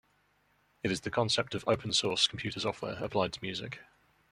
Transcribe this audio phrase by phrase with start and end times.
[0.81, 3.81] It is the concept of "open source" computer software applied to music.